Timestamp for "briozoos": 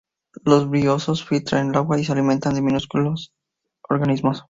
0.67-1.23